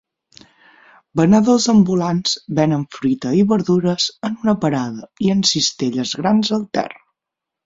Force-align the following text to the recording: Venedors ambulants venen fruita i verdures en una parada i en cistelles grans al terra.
Venedors 1.19 1.67
ambulants 1.73 2.33
venen 2.59 2.85
fruita 2.95 3.35
i 3.43 3.43
verdures 3.51 4.09
en 4.31 4.39
una 4.47 4.57
parada 4.65 5.07
i 5.27 5.31
en 5.37 5.45
cistelles 5.53 6.17
grans 6.23 6.53
al 6.59 6.67
terra. 6.81 7.01